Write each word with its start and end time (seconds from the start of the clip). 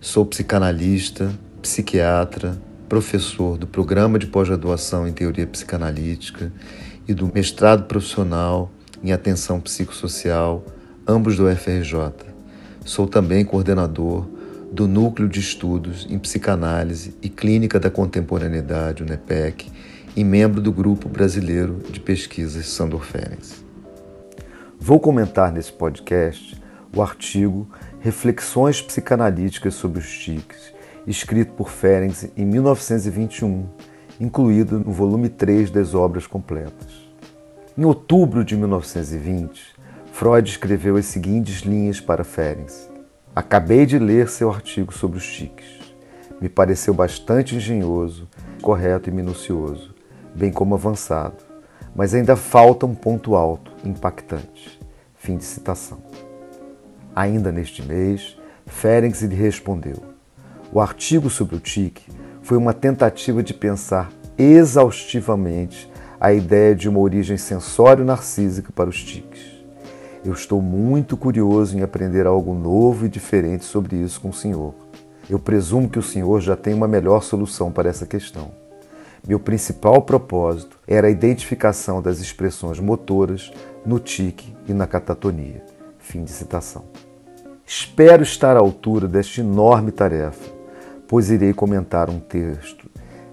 sou 0.00 0.24
psicanalista, 0.24 1.32
psiquiatra, 1.60 2.56
professor 2.88 3.58
do 3.58 3.66
programa 3.66 4.18
de 4.18 4.26
pós-graduação 4.26 5.08
em 5.08 5.12
teoria 5.12 5.46
psicanalítica 5.46 6.52
e 7.06 7.12
do 7.12 7.30
mestrado 7.32 7.84
profissional 7.84 8.70
em 9.02 9.12
atenção 9.12 9.60
psicossocial, 9.60 10.64
ambos 11.06 11.36
do 11.36 11.48
FRJ. 11.54 12.12
Sou 12.84 13.06
também 13.06 13.44
coordenador 13.44 14.26
do 14.72 14.86
Núcleo 14.86 15.28
de 15.28 15.40
Estudos 15.40 16.06
em 16.08 16.18
Psicanálise 16.18 17.14
e 17.20 17.28
Clínica 17.28 17.80
da 17.80 17.90
Contemporaneidade, 17.90 19.02
UNEPEC, 19.02 19.70
e 20.16 20.24
membro 20.24 20.60
do 20.60 20.72
Grupo 20.72 21.08
Brasileiro 21.08 21.80
de 21.90 22.00
Pesquisas 22.00 22.68
Sandor 22.68 23.04
Ferenc. 23.04 23.54
Vou 24.78 24.98
comentar 24.98 25.52
nesse 25.52 25.72
podcast 25.72 26.60
o 26.94 27.02
artigo 27.02 27.68
Reflexões 28.00 28.80
Psicanalíticas 28.80 29.74
sobre 29.74 29.98
os 29.98 30.08
Tiques, 30.08 30.72
escrito 31.04 31.52
por 31.54 31.68
Ferenc 31.68 32.30
em 32.36 32.44
1921, 32.44 33.66
incluído 34.20 34.78
no 34.78 34.92
volume 34.92 35.28
3 35.28 35.68
das 35.72 35.94
Obras 35.94 36.24
Completas. 36.24 37.08
Em 37.76 37.84
outubro 37.84 38.44
de 38.44 38.56
1920, 38.56 39.74
Freud 40.12 40.48
escreveu 40.48 40.96
as 40.96 41.06
seguintes 41.06 41.62
linhas 41.62 42.00
para 42.00 42.22
Ferenc. 42.22 42.72
Acabei 43.34 43.84
de 43.84 43.98
ler 43.98 44.28
seu 44.28 44.48
artigo 44.48 44.92
sobre 44.92 45.18
os 45.18 45.26
tiques. 45.26 45.78
Me 46.40 46.48
pareceu 46.48 46.94
bastante 46.94 47.56
engenhoso, 47.56 48.28
correto 48.62 49.10
e 49.10 49.12
minucioso, 49.12 49.92
bem 50.36 50.52
como 50.52 50.76
avançado, 50.76 51.42
mas 51.96 52.14
ainda 52.14 52.36
falta 52.36 52.86
um 52.86 52.94
ponto 52.94 53.34
alto, 53.34 53.72
impactante. 53.84 54.78
Fim 55.16 55.36
de 55.36 55.44
citação. 55.44 55.98
Ainda 57.18 57.50
neste 57.50 57.82
mês, 57.82 58.36
Ferenc 58.64 59.26
lhe 59.26 59.34
respondeu. 59.34 59.96
O 60.72 60.80
artigo 60.80 61.28
sobre 61.28 61.56
o 61.56 61.58
tique 61.58 62.08
foi 62.42 62.56
uma 62.56 62.72
tentativa 62.72 63.42
de 63.42 63.52
pensar 63.52 64.12
exaustivamente 64.38 65.90
a 66.20 66.32
ideia 66.32 66.76
de 66.76 66.88
uma 66.88 67.00
origem 67.00 67.36
sensório-narcísica 67.36 68.70
para 68.72 68.88
os 68.88 69.02
tiques. 69.02 69.40
Eu 70.24 70.32
estou 70.32 70.62
muito 70.62 71.16
curioso 71.16 71.76
em 71.76 71.82
aprender 71.82 72.24
algo 72.24 72.54
novo 72.54 73.06
e 73.06 73.08
diferente 73.08 73.64
sobre 73.64 73.96
isso 73.96 74.20
com 74.20 74.28
o 74.28 74.32
senhor. 74.32 74.72
Eu 75.28 75.40
presumo 75.40 75.90
que 75.90 75.98
o 75.98 76.02
senhor 76.02 76.40
já 76.40 76.54
tem 76.54 76.72
uma 76.72 76.86
melhor 76.86 77.24
solução 77.24 77.72
para 77.72 77.90
essa 77.90 78.06
questão. 78.06 78.52
Meu 79.26 79.40
principal 79.40 80.02
propósito 80.02 80.78
era 80.86 81.08
a 81.08 81.10
identificação 81.10 82.00
das 82.00 82.20
expressões 82.20 82.78
motoras 82.78 83.50
no 83.84 83.98
tique 83.98 84.54
e 84.68 84.72
na 84.72 84.86
catatonia. 84.86 85.64
Fim 85.98 86.22
de 86.22 86.30
citação. 86.30 86.84
Espero 87.70 88.22
estar 88.22 88.56
à 88.56 88.60
altura 88.60 89.06
desta 89.06 89.42
enorme 89.42 89.92
tarefa, 89.92 90.50
pois 91.06 91.28
irei 91.28 91.52
comentar 91.52 92.08
um 92.08 92.18
texto 92.18 92.88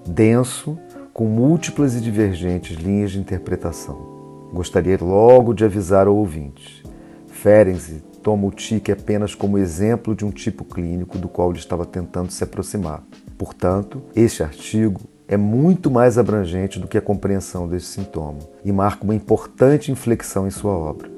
denso 0.05 0.77
com 1.13 1.23
múltiplas 1.25 1.95
e 1.95 2.01
divergentes 2.01 2.75
linhas 2.75 3.11
de 3.11 3.19
interpretação. 3.19 4.49
Gostaria 4.51 4.97
logo 4.99 5.53
de 5.53 5.63
avisar 5.63 6.05
ao 6.07 6.17
ouvinte. 6.17 6.83
Ferenczi 7.27 8.03
toma 8.21 8.47
o 8.47 8.51
tique 8.51 8.91
apenas 8.91 9.33
como 9.33 9.57
exemplo 9.57 10.13
de 10.13 10.25
um 10.25 10.31
tipo 10.31 10.65
clínico 10.65 11.17
do 11.17 11.29
qual 11.29 11.51
ele 11.51 11.59
estava 11.59 11.85
tentando 11.85 12.29
se 12.29 12.43
aproximar. 12.43 13.03
Portanto, 13.37 14.03
este 14.13 14.43
artigo 14.43 14.99
é 15.29 15.37
muito 15.37 15.89
mais 15.89 16.17
abrangente 16.17 16.77
do 16.77 16.89
que 16.89 16.97
a 16.97 17.01
compreensão 17.01 17.69
desse 17.69 17.85
sintoma 17.85 18.39
e 18.65 18.71
marca 18.73 19.05
uma 19.05 19.15
importante 19.15 19.93
inflexão 19.93 20.45
em 20.45 20.51
sua 20.51 20.73
obra. 20.73 21.09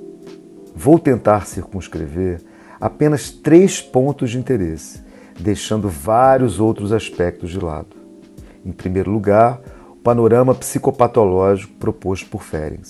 Vou 0.76 1.00
tentar 1.00 1.48
circunscrever 1.48 2.42
apenas 2.80 3.30
três 3.30 3.82
pontos 3.82 4.32
de 4.32 4.38
interesse, 4.38 5.02
deixando 5.40 5.90
vários 5.90 6.60
outros 6.60 6.92
aspectos 6.92 7.50
de 7.50 7.60
lado. 7.60 7.96
Em 8.66 8.72
primeiro 8.72 9.12
lugar, 9.12 9.62
o 9.92 9.96
panorama 9.96 10.54
psicopatológico 10.54 11.74
proposto 11.76 12.30
por 12.30 12.44
Ferenc. 12.44 12.88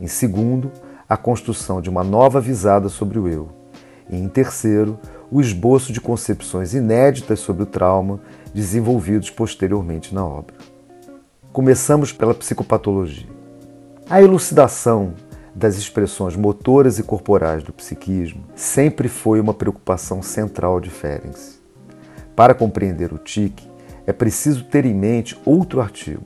Em 0.00 0.06
segundo, 0.06 0.70
a 1.08 1.16
construção 1.16 1.80
de 1.80 1.88
uma 1.90 2.02
nova 2.02 2.40
visada 2.40 2.88
sobre 2.88 3.18
o 3.18 3.28
eu. 3.28 3.48
E 4.10 4.16
em 4.16 4.28
terceiro, 4.28 4.98
o 5.30 5.40
esboço 5.40 5.92
de 5.92 6.00
concepções 6.00 6.74
inéditas 6.74 7.40
sobre 7.40 7.62
o 7.62 7.66
trauma 7.66 8.20
desenvolvidos 8.52 9.30
posteriormente 9.30 10.14
na 10.14 10.24
obra. 10.24 10.54
Começamos 11.52 12.12
pela 12.12 12.34
psicopatologia. 12.34 13.28
A 14.08 14.20
elucidação 14.20 15.14
das 15.54 15.76
expressões 15.76 16.34
motoras 16.34 16.98
e 16.98 17.02
corporais 17.02 17.62
do 17.62 17.72
psiquismo 17.72 18.44
sempre 18.54 19.08
foi 19.08 19.40
uma 19.40 19.54
preocupação 19.54 20.22
central 20.22 20.80
de 20.80 20.90
Ferenc. 20.90 21.38
Para 22.34 22.54
compreender 22.54 23.12
o 23.12 23.18
tique, 23.18 23.70
é 24.06 24.12
preciso 24.12 24.64
ter 24.64 24.84
em 24.84 24.94
mente 24.94 25.38
outro 25.44 25.80
artigo, 25.80 26.24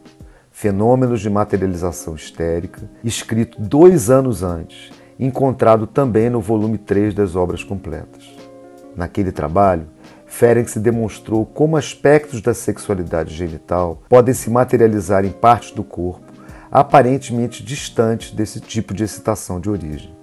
Fenômenos 0.51 1.21
de 1.21 1.31
Materialização 1.31 2.15
Histérica, 2.15 2.81
escrito 3.05 3.61
dois 3.61 4.11
anos 4.11 4.43
antes, 4.43 4.91
encontrado 5.21 5.87
também 5.87 6.31
no 6.31 6.41
volume 6.41 6.79
3 6.79 7.15
das 7.15 7.37
Obras 7.37 7.63
Completas. 7.63 8.25
Naquele 8.97 9.31
trabalho, 9.31 9.87
Ferenc 10.27 10.79
demonstrou 10.79 11.47
como 11.47 11.77
aspectos 11.77 12.41
da 12.41 12.53
sexualidade 12.53 13.35
genital 13.35 14.03
podem 14.09 14.35
se 14.35 14.51
materializar 14.51 15.25
em 15.25 15.31
partes 15.31 15.71
do 15.71 15.85
corpo 15.85 16.28
aparentemente 16.71 17.63
distantes 17.63 18.33
desse 18.33 18.61
tipo 18.61 18.93
de 18.93 19.05
excitação 19.05 19.61
de 19.61 19.71
origem. 19.71 20.15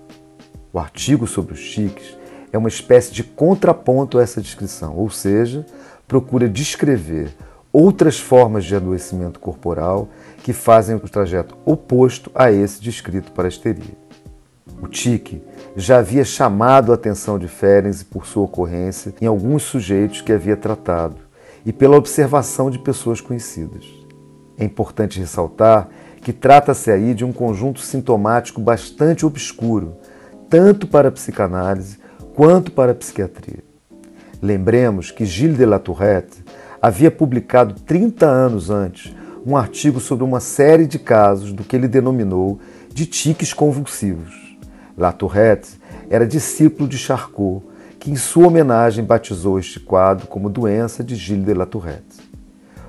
O 0.72 0.80
artigo 0.80 1.26
sobre 1.26 1.54
os 1.54 1.70
tiques 1.70 2.18
é 2.52 2.58
uma 2.58 2.70
espécie 2.70 3.14
de 3.14 3.24
contraponto 3.24 4.18
a 4.18 4.24
essa 4.24 4.42
descrição, 4.42 4.96
ou 4.96 5.10
seja, 5.10 5.66
procura 6.08 6.48
descrever 6.48 7.36
outras 7.72 8.20
formas 8.20 8.64
de 8.64 8.76
adoecimento 8.76 9.40
corporal 9.40 10.08
que 10.44 10.54
fazem 10.54 10.96
o 10.96 11.00
trajeto 11.00 11.58
oposto 11.66 12.32
a 12.34 12.52
esse 12.52 12.82
descrito 12.82 13.32
para 13.32 13.48
a 13.48 13.50
histeria. 13.50 13.98
O 14.82 14.88
tique 14.88 15.42
já 15.76 15.98
havia 15.98 16.24
chamado 16.24 16.92
a 16.92 16.96
atenção 16.96 17.40
de 17.40 17.48
Ferenc 17.48 18.06
por 18.06 18.26
sua 18.26 18.44
ocorrência 18.44 19.14
em 19.20 19.26
alguns 19.26 19.64
sujeitos 19.64 20.22
que 20.22 20.32
havia 20.32 20.56
tratado 20.56 21.18
e 21.66 21.74
pela 21.74 21.98
observação 21.98 22.70
de 22.70 22.80
pessoas 22.80 23.20
conhecidas. 23.20 23.86
É 24.58 24.64
importante 24.64 25.20
ressaltar 25.20 25.90
que 26.26 26.34
trata-se 26.34 26.90
aí 26.90 27.14
de 27.14 27.24
um 27.24 27.32
conjunto 27.32 27.80
sintomático 27.80 28.60
bastante 28.60 29.28
obscuro, 29.28 29.98
tanto 30.50 30.88
para 30.88 31.10
a 31.10 31.12
psicanálise 31.12 32.00
quanto 32.34 32.72
para 32.72 32.94
a 32.94 32.96
psiquiatria. 32.96 33.64
Lembremos 34.42 35.12
que 35.12 35.24
Gilles 35.24 35.56
de 35.56 35.68
la 35.68 35.78
Tourette 35.78 36.44
havia 36.82 37.12
publicado 37.12 37.76
30 37.76 38.26
anos 38.26 38.72
antes 38.72 39.16
um 39.46 39.56
artigo 39.56 40.00
sobre 40.00 40.24
uma 40.24 40.40
série 40.40 40.88
de 40.88 40.98
casos 40.98 41.54
do 41.54 41.64
que 41.64 41.76
ele 41.76 41.88
denominou 41.88 42.60
de 42.92 43.06
tiques 43.06 43.54
convulsivos. 43.54 44.58
La 44.98 45.12
Tourette 45.12 45.80
era 46.10 46.26
discípulo 46.26 46.90
de 46.90 46.98
Charcot, 46.98 47.64
que 48.00 48.10
em 48.10 48.16
sua 48.16 48.48
homenagem 48.48 49.06
batizou 49.06 49.60
este 49.60 49.80
quadro 49.80 50.26
como 50.26 50.50
doença 50.50 51.04
de 51.04 51.16
Gilles 51.16 51.46
de 51.46 51.54
la 51.54 51.68
Tourette. 51.68 52.20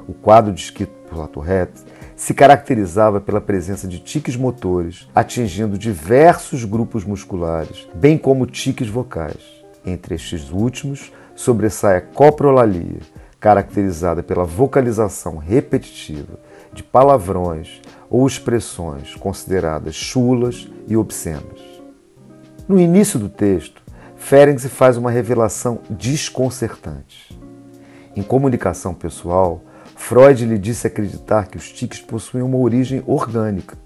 O 0.09 0.15
quadro 0.15 0.55
descrito 0.55 0.95
por 1.07 1.19
La 1.19 1.27
Tourette 1.27 1.96
se 2.27 2.35
caracterizava 2.35 3.21
pela 3.21 3.41
presença 3.41 3.87
de 3.87 4.01
tiques 4.01 4.35
motores, 4.35 5.09
atingindo 5.15 5.79
diversos 5.79 6.65
grupos 6.65 7.05
musculares, 7.05 7.87
bem 7.95 8.19
como 8.19 8.47
tiques 8.47 8.89
vocais. 8.89 9.39
Entre 9.87 10.17
estes 10.17 10.51
últimos, 10.51 11.13
sobressai 11.37 11.99
a 11.99 12.01
coprolalia, 12.01 12.99
caracterizada 13.39 14.25
pela 14.25 14.43
vocalização 14.43 15.37
repetitiva 15.37 16.41
de 16.73 16.83
palavrões 16.83 17.81
ou 18.11 18.27
expressões 18.27 19.15
consideradas 19.15 19.95
chulas 19.95 20.69
e 20.89 20.97
obscenas. 20.97 21.61
No 22.67 22.81
início 22.81 23.21
do 23.21 23.29
texto, 23.29 23.81
Ferenc 24.17 24.59
faz 24.69 24.97
uma 24.97 25.13
revelação 25.13 25.79
desconcertante. 25.89 27.39
Em 28.17 28.23
comunicação 28.25 28.93
pessoal, 28.95 29.63
Freud 29.97 30.45
lhe 30.45 30.59
disse 30.59 30.87
acreditar 30.87 31.49
que 31.49 31.57
os 31.57 31.73
tiques 31.73 32.01
possuem 32.01 32.45
uma 32.45 32.59
origem 32.59 33.03
orgânica. 33.07 33.77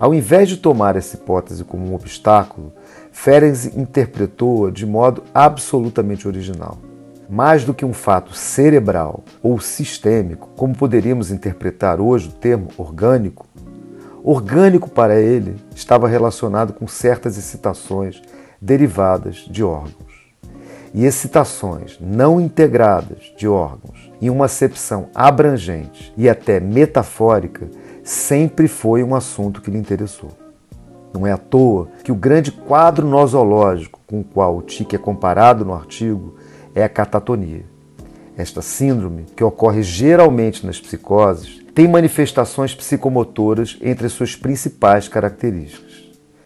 Ao 0.00 0.14
invés 0.14 0.48
de 0.48 0.56
tomar 0.56 0.96
essa 0.96 1.16
hipótese 1.16 1.64
como 1.64 1.86
um 1.90 1.94
obstáculo, 1.94 2.72
Ferenc 3.12 3.66
interpretou-a 3.76 4.70
de 4.70 4.86
modo 4.86 5.22
absolutamente 5.34 6.26
original. 6.26 6.78
mais 7.28 7.64
do 7.64 7.74
que 7.74 7.84
um 7.84 7.92
fato 7.92 8.32
cerebral 8.32 9.24
ou 9.42 9.58
sistêmico, 9.58 10.48
como 10.56 10.76
poderíamos 10.76 11.30
interpretar 11.30 12.00
hoje 12.00 12.28
o 12.28 12.32
termo 12.32 12.68
orgânico, 12.76 13.46
orgânico 14.22 14.88
para 14.88 15.20
ele 15.20 15.56
estava 15.74 16.08
relacionado 16.08 16.72
com 16.72 16.86
certas 16.86 17.36
excitações 17.36 18.22
derivadas 18.60 19.44
de 19.50 19.62
órgãos. 19.62 20.05
E 20.94 21.04
excitações 21.04 21.98
não 22.00 22.40
integradas 22.40 23.32
de 23.36 23.46
órgãos, 23.46 24.10
em 24.20 24.30
uma 24.30 24.46
acepção 24.46 25.08
abrangente 25.14 26.12
e 26.16 26.28
até 26.28 26.58
metafórica, 26.58 27.68
sempre 28.02 28.68
foi 28.68 29.02
um 29.02 29.14
assunto 29.14 29.60
que 29.60 29.70
lhe 29.70 29.78
interessou. 29.78 30.30
Não 31.12 31.26
é 31.26 31.32
à 31.32 31.36
toa 31.36 31.88
que 32.04 32.12
o 32.12 32.16
grande 32.16 32.52
quadro 32.52 33.06
nosológico 33.06 34.00
com 34.06 34.20
o 34.20 34.24
qual 34.24 34.56
o 34.56 34.62
tique 34.62 34.94
é 34.94 34.98
comparado 34.98 35.64
no 35.64 35.74
artigo 35.74 36.36
é 36.74 36.84
a 36.84 36.88
catatonia. 36.88 37.64
Esta 38.36 38.60
síndrome, 38.60 39.24
que 39.34 39.42
ocorre 39.42 39.82
geralmente 39.82 40.66
nas 40.66 40.78
psicoses, 40.78 41.64
tem 41.74 41.88
manifestações 41.88 42.74
psicomotoras 42.74 43.78
entre 43.80 44.06
as 44.06 44.12
suas 44.12 44.36
principais 44.36 45.08
características. 45.08 45.85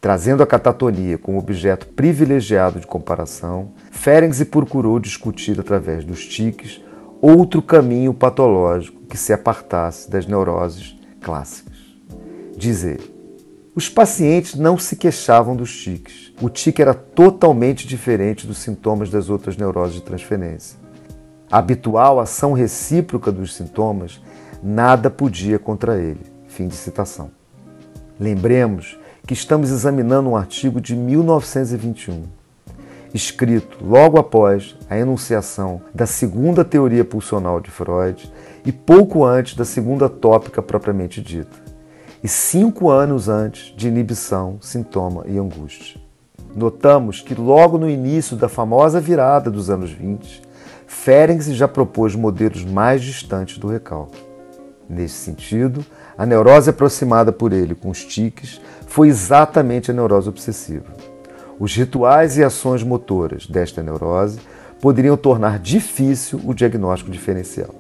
Trazendo 0.01 0.43
a 0.43 0.47
catatonia 0.47 1.19
como 1.19 1.39
objeto 1.39 1.87
privilegiado 1.89 2.81
de 2.81 2.87
comparação, 2.87 3.73
Ferenczi 3.91 4.47
procurou 4.47 4.99
discutir 4.99 5.61
através 5.61 6.07
dos 6.07 6.27
tiques 6.27 6.83
outro 7.21 7.61
caminho 7.61 8.15
patológico 8.15 9.03
que 9.03 9.19
se 9.19 9.31
apartasse 9.31 10.11
das 10.11 10.27
neuroses 10.27 10.99
clássicas. 11.21 11.77
Dizer, 12.57 12.99
os 13.75 13.91
pacientes 13.91 14.55
não 14.55 14.79
se 14.79 14.97
queixavam 14.97 15.55
dos 15.55 15.77
tiques. 15.77 16.33
O 16.41 16.49
tique 16.49 16.81
era 16.81 16.95
totalmente 16.95 17.87
diferente 17.87 18.47
dos 18.47 18.57
sintomas 18.57 19.11
das 19.11 19.29
outras 19.29 19.57
neuroses 19.57 19.97
de 19.97 20.03
transferência. 20.03 20.79
A 21.51 21.59
habitual 21.59 22.19
ação 22.19 22.55
recíproca 22.55 23.31
dos 23.31 23.55
sintomas 23.55 24.19
nada 24.63 25.11
podia 25.11 25.59
contra 25.59 25.99
ele. 26.01 26.21
Fim 26.49 26.69
de 26.69 26.75
citação. 26.75 27.31
Lembremos 28.19 28.99
que 29.31 29.35
estamos 29.35 29.71
examinando 29.71 30.29
um 30.29 30.37
artigo 30.37 30.81
de 30.81 30.97
1921, 30.97 32.25
escrito 33.15 33.79
logo 33.81 34.19
após 34.19 34.77
a 34.91 34.99
enunciação 34.99 35.81
da 35.95 36.05
segunda 36.05 36.65
teoria 36.65 37.05
pulsional 37.05 37.61
de 37.61 37.71
Freud 37.71 38.29
e 38.67 38.73
pouco 38.73 39.25
antes 39.25 39.55
da 39.55 39.65
segunda 39.65 40.09
tópica 40.09 40.61
propriamente 40.61 41.23
dita 41.23 41.57
e 42.25 42.27
cinco 42.27 42.91
anos 42.91 43.29
antes 43.29 43.73
de 43.77 43.87
inibição, 43.87 44.59
sintoma 44.61 45.23
e 45.29 45.39
angústia. 45.39 46.01
Notamos 46.53 47.21
que 47.21 47.33
logo 47.33 47.79
no 47.79 47.89
início 47.89 48.37
da 48.37 48.49
famosa 48.49 49.01
virada 49.01 49.49
dos 49.49 49.71
anos 49.71 49.93
20, 49.93 50.43
Ferenczi 50.89 51.55
já 51.55 51.69
propôs 51.69 52.17
modelos 52.17 52.65
mais 52.65 53.01
distantes 53.01 53.59
do 53.59 53.69
recalque. 53.69 54.30
Nesse 54.91 55.15
sentido, 55.15 55.87
a 56.19 56.27
neurose 56.27 56.69
aproximada 56.69 57.31
por 57.31 57.53
ele 57.53 57.77
com 57.77 57.91
os 57.91 58.05
tiques 58.05 58.61
foi 58.89 59.07
exatamente 59.07 59.93
a 59.93 59.95
neurose 59.95 60.29
obsessiva. 60.29 60.87
Os 61.61 61.77
rituais 61.77 62.37
e 62.37 62.43
ações 62.43 62.83
motoras 62.83 63.47
desta 63.47 63.85
neurose 63.85 64.41
poderiam 64.81 65.17
tornar 65.17 65.61
difícil 65.61 66.41
o 66.45 66.53
diagnóstico 66.53 67.09
diferencial. 67.09 67.73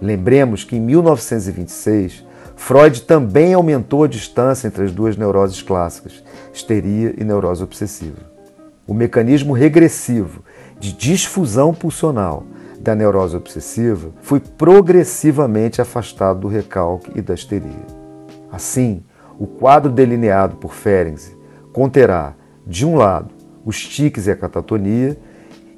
Lembremos 0.00 0.62
que 0.62 0.76
em 0.76 0.80
1926 0.80 2.24
Freud 2.54 3.02
também 3.02 3.52
aumentou 3.52 4.04
a 4.04 4.08
distância 4.08 4.68
entre 4.68 4.84
as 4.84 4.92
duas 4.92 5.16
neuroses 5.16 5.60
clássicas, 5.60 6.22
histeria 6.52 7.12
e 7.18 7.24
neurose 7.24 7.64
obsessiva. 7.64 8.18
O 8.86 8.94
mecanismo 8.94 9.52
regressivo 9.52 10.44
de 10.78 10.92
disfusão 10.92 11.74
pulsional 11.74 12.46
da 12.84 12.94
neurose 12.94 13.36
obsessiva 13.36 14.10
foi 14.20 14.38
progressivamente 14.38 15.80
afastado 15.80 16.40
do 16.40 16.48
recalque 16.48 17.10
e 17.14 17.22
da 17.22 17.34
histeria. 17.34 17.86
Assim, 18.52 19.02
o 19.38 19.46
quadro 19.46 19.90
delineado 19.90 20.56
por 20.56 20.74
Ferenczi 20.74 21.36
conterá, 21.72 22.34
de 22.64 22.86
um 22.86 22.94
lado, 22.94 23.34
os 23.64 23.80
tiques 23.88 24.26
e 24.26 24.30
a 24.30 24.36
catatonia, 24.36 25.18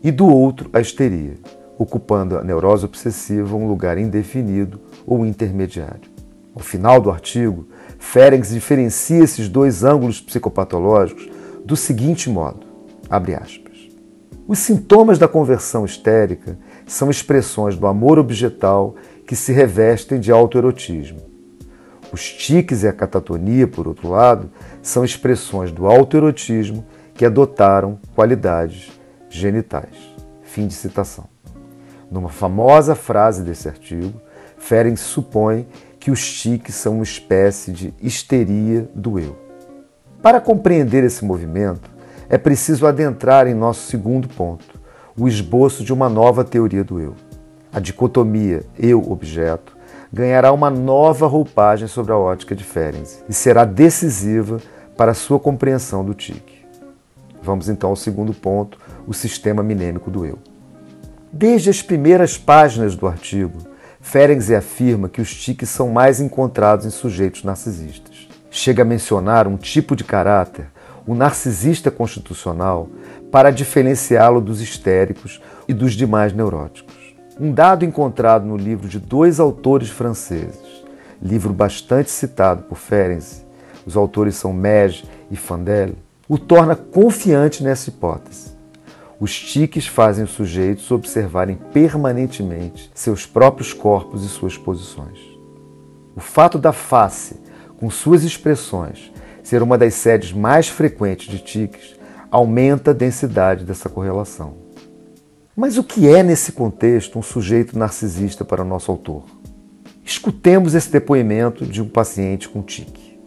e 0.03 0.11
do 0.11 0.26
outro, 0.26 0.69
a 0.73 0.81
histeria, 0.81 1.35
ocupando 1.79 2.37
a 2.37 2.44
neurose 2.44 2.85
obsessiva 2.85 3.56
um 3.56 3.67
lugar 3.67 3.97
indefinido 3.97 4.81
ou 5.06 5.25
intermediário. 5.25 6.11
Ao 6.55 6.61
final 6.61 7.00
do 7.00 7.11
artigo, 7.11 7.67
Ferenczi 7.99 8.55
diferencia 8.55 9.23
esses 9.23 9.49
dois 9.49 9.85
ângulos 9.85 10.20
psicopatológicos 10.20 11.29
do 11.64 11.76
seguinte 11.76 12.29
modo: 12.29 12.67
aspas, 13.11 13.88
Os 14.47 14.59
sintomas 14.59 15.19
da 15.19 15.29
conversão 15.29 15.85
histérica 15.85 16.59
são 16.87 17.11
expressões 17.11 17.77
do 17.77 17.87
amor 17.87 18.19
objetal 18.19 18.94
que 19.27 19.35
se 19.35 19.53
revestem 19.53 20.21
de 20.21 20.31
autoerotismo. 20.31 21.21
Os 22.12 22.33
tiques 22.33 22.85
e 22.85 22.88
a 22.88 22.93
catatonia, 22.93 23.67
por 23.67 23.88
outro 23.88 24.09
lado, 24.09 24.50
são 24.81 25.05
expressões 25.05 25.73
do 25.73 25.87
autoerotismo 25.87 26.87
que 27.12 27.27
adotaram 27.27 27.99
qualidades 28.15 28.93
genitais. 29.29 30.15
Fim 30.43 30.69
de 30.69 30.75
citação. 30.75 31.25
Numa 32.11 32.29
famosa 32.29 32.94
frase 32.94 33.43
desse 33.43 33.69
artigo, 33.69 34.21
Ferenczi 34.56 35.03
supõe 35.03 35.67
que 35.99 36.11
os 36.11 36.41
tiques 36.41 36.77
são 36.77 36.94
uma 36.94 37.03
espécie 37.03 37.73
de 37.73 37.93
histeria 38.00 38.88
do 38.94 39.19
eu. 39.19 39.37
Para 40.23 40.41
compreender 40.41 41.03
esse 41.03 41.25
movimento, 41.25 41.91
é 42.29 42.38
preciso 42.38 42.87
adentrar 42.87 43.47
em 43.47 43.55
nosso 43.55 43.91
segundo 43.91 44.29
ponto, 44.29 44.75
o 45.18 45.26
esboço 45.26 45.82
de 45.82 45.92
uma 45.92 46.08
nova 46.08 46.44
teoria 46.44 46.84
do 46.84 47.00
eu. 47.00 47.14
A 47.72 47.80
dicotomia 47.80 48.64
eu-objeto 48.78 49.76
ganhará 50.12 50.52
uma 50.52 50.70
nova 50.70 51.26
roupagem 51.26 51.88
sobre 51.88 52.12
a 52.12 52.16
ótica 52.16 52.54
de 52.54 52.64
Ferenczi 52.64 53.22
e 53.28 53.32
será 53.32 53.64
decisiva 53.64 54.60
para 54.96 55.12
a 55.12 55.14
sua 55.14 55.38
compreensão 55.38 56.04
do 56.04 56.14
tique. 56.14 56.64
Vamos 57.42 57.68
então 57.68 57.90
ao 57.90 57.96
segundo 57.96 58.34
ponto, 58.34 58.78
o 59.06 59.14
sistema 59.14 59.62
minêmico 59.62 60.10
do 60.10 60.24
eu. 60.24 60.38
Desde 61.32 61.70
as 61.70 61.82
primeiras 61.82 62.36
páginas 62.38 62.96
do 62.96 63.06
artigo, 63.06 63.58
Ferenczi 64.00 64.54
afirma 64.54 65.08
que 65.08 65.20
os 65.20 65.34
tiques 65.34 65.68
são 65.68 65.90
mais 65.90 66.20
encontrados 66.20 66.86
em 66.86 66.90
sujeitos 66.90 67.44
narcisistas. 67.44 68.28
Chega 68.50 68.82
a 68.82 68.86
mencionar 68.86 69.46
um 69.46 69.56
tipo 69.56 69.94
de 69.94 70.04
caráter, 70.04 70.68
o 71.06 71.14
narcisista 71.14 71.91
constitucional, 71.91 72.88
para 73.31 73.50
diferenciá-lo 73.50 74.41
dos 74.41 74.61
histéricos 74.61 75.41
e 75.69 75.73
dos 75.73 75.92
demais 75.92 76.33
neuróticos. 76.33 76.95
Um 77.38 77.52
dado 77.52 77.85
encontrado 77.85 78.47
no 78.47 78.57
livro 78.57 78.88
de 78.88 78.99
dois 78.99 79.38
autores 79.38 79.88
franceses, 79.90 80.85
livro 81.23 81.52
bastante 81.52 82.11
citado 82.11 82.62
por 82.62 82.76
Ferenczi, 82.76 83.45
os 83.87 83.97
autores 83.97 84.35
são 84.35 84.52
Mege 84.52 85.04
e 85.30 85.37
Fandel, 85.37 85.95
o 86.28 86.38
torna 86.38 86.75
confiante 86.75 87.62
nessa 87.62 87.88
hipótese. 87.90 88.57
Os 89.21 89.38
tiques 89.38 89.87
fazem 89.87 90.25
os 90.25 90.30
sujeitos 90.30 90.90
observarem 90.90 91.57
permanentemente 91.73 92.90
seus 92.95 93.25
próprios 93.25 93.73
corpos 93.73 94.25
e 94.25 94.28
suas 94.28 94.59
posições. 94.59 95.19
O 96.14 96.21
fato 96.21 96.59
da 96.59 96.73
face, 96.73 97.40
com 97.78 97.88
suas 97.88 98.25
expressões, 98.25 99.12
ser 99.47 99.62
uma 99.62 99.79
das 99.79 99.95
sedes 99.95 100.33
mais 100.33 100.69
frequentes 100.69 101.29
de 101.29 101.38
tiques, 101.38 101.95
aumenta 102.33 102.91
a 102.91 102.95
densidade 102.95 103.65
dessa 103.65 103.88
correlação. 103.88 104.55
Mas 105.55 105.79
o 105.79 105.85
que 105.85 106.09
é, 106.09 106.21
nesse 106.21 106.50
contexto, 106.50 107.17
um 107.17 107.23
sujeito 107.23 107.79
narcisista 107.79 108.45
para 108.45 108.65
nosso 108.65 108.91
autor? 108.91 109.23
Escutemos 110.05 110.75
esse 110.75 110.91
depoimento 110.91 111.65
de 111.65 111.81
um 111.81 111.88
paciente 111.88 112.49
com 112.49 112.61
tique. 112.61 113.21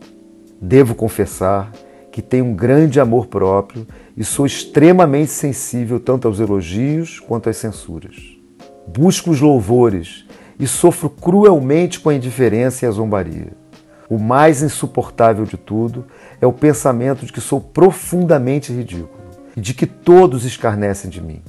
Devo 0.62 0.94
confessar 0.94 1.72
que 2.12 2.22
tenho 2.22 2.44
um 2.48 2.54
grande 2.54 3.00
amor 3.00 3.28
próprio 3.28 3.88
e 4.18 4.26
sou 4.26 4.46
extremamente 4.46 5.32
sensível 5.32 6.02
tanto 6.02 6.28
aos 6.28 6.42
elogios 6.42 7.18
quanto 7.22 7.50
às 7.50 7.56
censuras. 7.56 8.18
Busco 8.86 9.32
os 9.32 9.40
louvores 9.40 10.26
e 10.60 10.68
sofro 10.68 11.10
cruelmente 11.10 11.98
com 11.98 12.10
a 12.10 12.14
indiferença 12.14 12.84
e 12.84 12.90
a 12.90 12.92
zombaria. 12.92 13.59
O 14.10 14.18
mais 14.18 14.64
insuportável 14.64 15.46
de 15.46 15.56
tudo 15.56 16.06
é 16.42 16.48
o 16.48 16.52
pensamento 16.52 17.26
de 17.26 17.32
que 17.32 17.40
sou 17.40 17.62
profundamente 17.62 18.74
ridículo 18.74 19.20
e 19.56 19.62
de 19.62 19.74
que 19.74 19.86
todos 19.86 20.46
escarnecem 20.46 21.12
de 21.12 21.22
mim. 21.22 21.42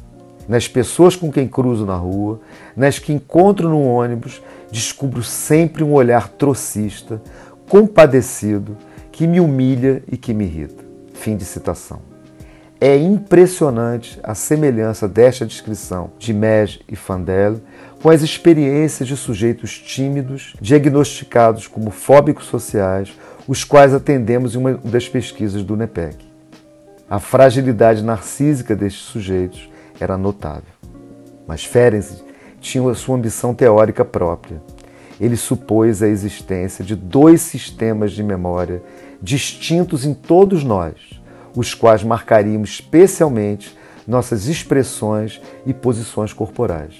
Nas 0.46 0.68
pessoas 0.68 1.16
com 1.16 1.32
quem 1.32 1.48
cruzo 1.48 1.86
na 1.86 1.96
rua, 1.96 2.40
nas 2.76 2.98
que 2.98 3.12
encontro 3.12 3.68
no 3.68 3.82
ônibus, 3.82 4.42
descubro 4.70 5.22
sempre 5.22 5.82
um 5.82 5.92
olhar 5.92 6.28
trocista, 6.28 7.22
compadecido 7.68 8.76
que 9.10 9.26
me 9.26 9.40
humilha 9.40 10.02
e 10.10 10.16
que 10.16 10.34
me 10.34 10.44
irrita. 10.44 10.84
Fim 11.14 11.36
de 11.36 11.44
citação. 11.44 12.09
É 12.82 12.96
impressionante 12.96 14.18
a 14.22 14.34
semelhança 14.34 15.06
desta 15.06 15.44
descrição 15.44 16.12
de 16.18 16.32
Mege 16.32 16.80
e 16.88 16.96
Fandel 16.96 17.60
com 18.02 18.08
as 18.08 18.22
experiências 18.22 19.06
de 19.06 19.18
sujeitos 19.18 19.78
tímidos, 19.78 20.54
diagnosticados 20.58 21.66
como 21.66 21.90
fóbicos 21.90 22.46
sociais, 22.46 23.12
os 23.46 23.64
quais 23.64 23.92
atendemos 23.92 24.54
em 24.54 24.58
uma 24.58 24.72
das 24.82 25.06
pesquisas 25.06 25.62
do 25.62 25.76
NEPEC. 25.76 26.16
A 27.10 27.18
fragilidade 27.18 28.02
narcísica 28.02 28.74
destes 28.74 29.02
sujeitos 29.02 29.68
era 30.00 30.16
notável. 30.16 30.72
Mas 31.46 31.62
Ferenczi 31.62 32.24
tinha 32.62 32.90
a 32.90 32.94
sua 32.94 33.16
ambição 33.16 33.54
teórica 33.54 34.06
própria. 34.06 34.62
Ele 35.20 35.36
supôs 35.36 36.02
a 36.02 36.08
existência 36.08 36.82
de 36.82 36.96
dois 36.96 37.42
sistemas 37.42 38.12
de 38.12 38.22
memória 38.22 38.82
distintos 39.20 40.06
em 40.06 40.14
todos 40.14 40.64
nós, 40.64 41.19
os 41.54 41.74
quais 41.74 42.02
marcariam 42.02 42.62
especialmente 42.62 43.76
nossas 44.06 44.46
expressões 44.46 45.40
e 45.66 45.72
posições 45.72 46.32
corporais. 46.32 46.94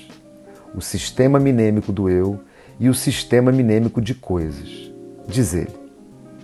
O 0.75 0.81
sistema 0.81 1.41
minêmico 1.41 1.93
do 1.93 2.09
eu 2.09 2.41
e 2.79 2.89
o 2.89 2.95
sistema 2.95 3.51
minêmico 3.51 4.01
de 4.01 4.15
coisas. 4.15 4.91
Diz 5.27 5.55
ele. 5.55 5.75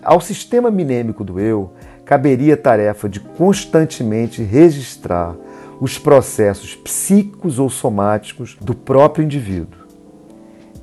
Ao 0.02 0.20
sistema 0.20 0.70
minêmico 0.70 1.24
do 1.24 1.40
eu 1.40 1.72
caberia 2.04 2.54
a 2.54 2.56
tarefa 2.56 3.08
de 3.08 3.20
constantemente 3.20 4.42
registrar 4.42 5.34
os 5.80 5.98
processos 5.98 6.74
psíquicos 6.74 7.58
ou 7.58 7.68
somáticos 7.68 8.56
do 8.60 8.74
próprio 8.74 9.24
indivíduo. 9.24 9.80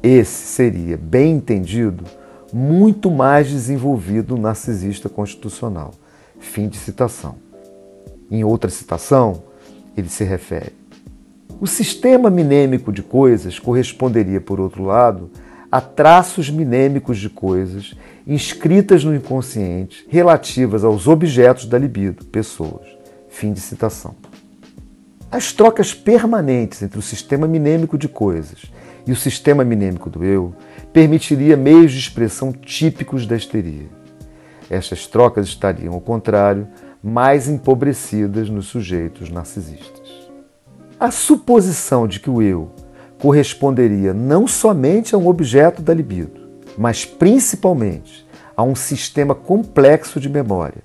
Esse 0.02 0.48
seria, 0.48 0.98
bem 0.98 1.36
entendido, 1.36 2.04
muito 2.52 3.10
mais 3.10 3.50
desenvolvido 3.50 4.38
narcisista 4.38 5.08
constitucional. 5.08 5.92
Fim 6.44 6.68
de 6.68 6.78
citação. 6.78 7.36
Em 8.30 8.44
outra 8.44 8.70
citação, 8.70 9.44
ele 9.98 10.10
se 10.10 10.24
refere. 10.24 10.74
O 11.60 11.66
sistema 11.66 12.30
minêmico 12.30 12.92
de 12.92 13.02
coisas 13.02 13.58
corresponderia, 13.58 14.40
por 14.42 14.60
outro 14.60 14.84
lado, 14.84 15.32
a 15.72 15.82
traços 15.82 16.52
minêmicos 16.52 17.18
de 17.18 17.30
coisas 17.30 17.96
inscritas 18.28 19.04
no 19.04 19.16
inconsciente 19.16 20.06
relativas 20.10 20.84
aos 20.84 21.08
objetos 21.08 21.66
da 21.66 21.80
libido, 21.80 22.26
pessoas. 22.26 22.86
Fim 23.30 23.54
de 23.54 23.62
citação. 23.62 24.14
As 25.32 25.54
trocas 25.54 25.94
permanentes 25.94 26.84
entre 26.84 27.00
o 27.00 27.02
sistema 27.02 27.48
minêmico 27.48 27.98
de 27.98 28.08
coisas 28.08 28.66
e 29.08 29.12
o 29.12 29.16
sistema 29.16 29.64
minêmico 29.64 30.10
do 30.10 30.24
eu 30.24 30.54
permitiria 30.92 31.58
meios 31.58 31.92
de 31.92 32.00
expressão 32.00 32.52
típicos 32.52 33.26
da 33.26 33.36
histeria. 33.36 34.03
Estas 34.74 35.06
trocas 35.06 35.46
estariam, 35.46 35.94
ao 35.94 36.02
contrário, 36.02 36.68
mais 37.04 37.48
empobrecidas 37.48 38.50
nos 38.50 38.66
sujeitos 38.66 39.30
narcisistas. 39.30 40.10
A 41.00 41.12
suposição 41.12 42.08
de 42.08 42.20
que 42.20 42.28
o 42.28 42.42
eu 42.42 42.72
corresponderia 43.20 44.16
não 44.16 44.48
somente 44.48 45.14
a 45.14 45.18
um 45.18 45.28
objeto 45.28 45.80
da 45.80 45.94
libido, 45.94 46.42
mas 46.76 47.06
principalmente 47.06 48.26
a 48.58 48.64
um 48.64 48.74
sistema 48.74 49.36
complexo 49.36 50.20
de 50.20 50.28
memória, 50.28 50.82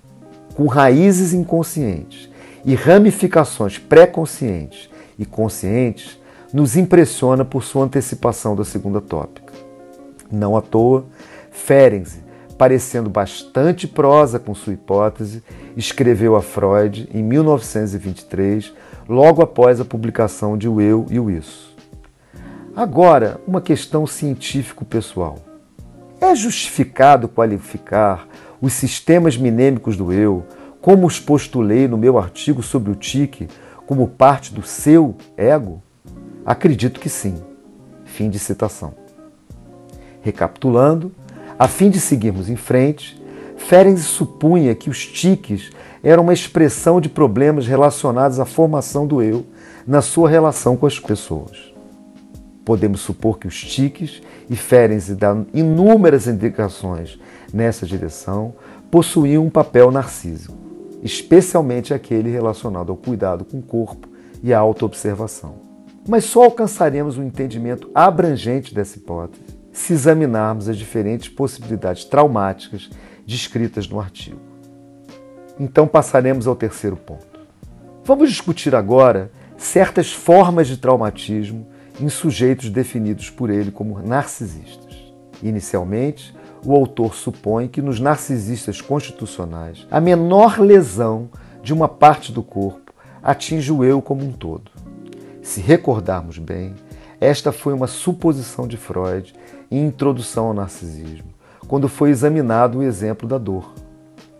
com 0.54 0.66
raízes 0.66 1.33
inconscientes 1.33 2.28
e 2.66 2.75
ramificações 2.75 3.78
pré-conscientes 3.78 4.90
e 5.18 5.25
conscientes 5.25 6.21
nos 6.52 6.76
impressiona 6.76 7.42
por 7.42 7.64
sua 7.64 7.87
antecipação 7.87 8.54
da 8.54 8.66
segunda 8.66 9.00
tópica. 9.00 9.54
Não 10.30 10.59
à 10.59 10.61
toa, 10.61 11.07
Ferenczi, 11.50 12.27
parecendo 12.59 13.09
bastante 13.09 13.87
prosa 13.87 14.38
com 14.38 14.55
sua 14.55 14.73
hipótese, 14.73 15.43
escreveu 15.77 16.35
a 16.35 16.43
Freud 16.43 17.09
em 17.15 17.23
1923, 17.23 18.73
logo 19.09 19.41
após 19.41 19.81
a 19.81 19.85
publicação 19.85 20.59
de 20.59 20.69
O 20.69 20.81
Eu 20.81 21.07
e 21.09 21.21
o 21.21 21.31
Isso. 21.31 21.75
Agora, 22.75 23.41
uma 23.47 23.61
questão 23.61 24.07
científico-pessoal. 24.07 25.38
É 26.21 26.35
justificado 26.35 27.29
qualificar 27.29 28.27
os 28.61 28.73
sistemas 28.73 29.37
minêmicos 29.37 29.97
do 29.97 30.12
eu 30.12 30.45
como 30.81 31.07
os 31.07 31.19
postulei 31.19 31.88
no 31.88 31.97
meu 31.97 32.19
artigo 32.19 32.62
sobre 32.62 32.91
o 32.91 32.95
tique, 32.95 33.49
como 33.87 34.09
parte 34.09 34.55
do 34.55 34.62
seu 34.62 35.17
ego? 35.37 35.83
Acredito 36.45 37.00
que 37.00 37.09
sim. 37.09 37.43
Fim 38.05 38.31
de 38.31 38.38
citação. 38.38 38.95
Recapitulando, 40.23 41.12
a 41.59 41.67
fim 41.67 41.91
de 41.91 42.00
seguirmos 42.00 42.49
em 42.49 42.57
frente, 42.57 43.21
Ferenc 43.57 43.99
supunha 44.00 44.75
que 44.75 44.88
os 44.88 45.05
tiques 45.05 45.71
eram 46.03 46.23
uma 46.23 46.33
expressão 46.33 47.00
de 47.00 47.09
problemas 47.09 47.67
relacionados 47.67 48.38
à 48.38 48.45
formação 48.45 49.07
do 49.07 49.21
eu 49.21 49.45
na 49.87 50.00
sua 50.00 50.29
relação 50.29 50.77
com 50.77 50.87
as 50.87 50.99
pessoas. 50.99 51.73
Podemos 52.65 53.00
supor 53.00 53.38
que 53.38 53.49
os 53.49 53.61
tiques, 53.61 54.23
e 54.49 54.55
Ferenc 54.57 55.12
dá 55.15 55.37
inúmeras 55.53 56.27
indicações 56.27 57.19
nessa 57.53 57.85
direção, 57.85 58.55
possuíam 58.91 59.45
um 59.45 59.50
papel 59.50 59.91
narcísico 59.91 60.69
especialmente 61.03 61.95
aquele 61.95 62.31
relacionado 62.31 62.91
ao 62.91 62.97
cuidado 62.97 63.45
com 63.45 63.59
o 63.59 63.62
corpo 63.62 64.09
e 64.43 64.53
à 64.53 64.59
autoobservação. 64.59 65.55
Mas 66.09 66.25
só 66.25 66.45
alcançaremos 66.45 67.19
um 67.19 67.23
entendimento 67.23 67.91
abrangente 67.95 68.75
dessa 68.75 68.97
hipótese 68.99 69.58
se 69.78 69.92
examinarmos 69.92 70.68
as 70.68 70.76
diferentes 70.76 71.28
possibilidades 71.28 72.04
traumáticas 72.04 72.90
descritas 73.25 73.88
no 73.88 74.00
artigo. 74.00 74.40
Então 75.58 75.87
passaremos 75.87 76.49
ao 76.49 76.56
terceiro 76.56 76.97
ponto. 76.97 77.38
Vamos 78.04 78.28
discutir 78.28 78.75
agora 78.75 79.30
certas 79.56 80.12
formas 80.12 80.66
de 80.66 80.76
traumatismo 80.78 81.66
em 82.00 82.08
sujeitos 82.08 82.70
definidos 82.70 83.30
por 83.30 83.50
ele 83.50 83.70
como 83.70 84.00
narcisistas. 84.02 84.97
Inicialmente, 85.42 86.35
o 86.66 86.75
autor 86.75 87.14
supõe 87.14 87.68
que 87.68 87.80
nos 87.80 88.00
narcisistas 88.00 88.80
constitucionais 88.80 89.87
a 89.90 90.00
menor 90.00 90.58
lesão 90.58 91.30
de 91.62 91.73
uma 91.73 91.88
parte 91.88 92.32
do 92.32 92.42
corpo 92.42 92.92
atinge 93.23 93.70
o 93.70 93.85
eu 93.85 94.02
como 94.02 94.25
um 94.25 94.32
todo. 94.32 94.73
Se 95.40 95.61
recordarmos 95.61 96.37
bem, 96.38 96.75
esta 97.20 97.50
foi 97.50 97.72
uma 97.72 97.87
suposição 97.87 98.66
de 98.66 98.76
Freud 98.76 99.34
em 99.70 99.84
Introdução 99.87 100.46
ao 100.46 100.54
Narcisismo, 100.54 101.28
quando 101.66 101.88
foi 101.88 102.10
examinado 102.10 102.78
o 102.78 102.82
exemplo 102.82 103.28
da 103.28 103.38
dor. 103.38 103.75